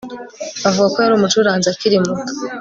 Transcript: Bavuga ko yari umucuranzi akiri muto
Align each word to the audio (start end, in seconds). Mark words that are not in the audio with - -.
Bavuga 0.63 0.87
ko 0.93 0.97
yari 1.03 1.13
umucuranzi 1.15 1.67
akiri 1.69 2.03
muto 2.05 2.31